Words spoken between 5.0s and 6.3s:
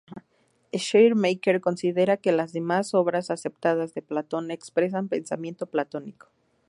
pensamiento platónico.